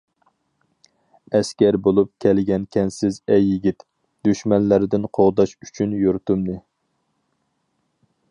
[1.39, 3.85] ئەسكەر بولۇپ كەلگەنكەنسىز ئەي يىگىت،
[4.29, 6.57] دۈشمەنلەردىن قوغداش ئۈچۈن يۇرتۇمنى.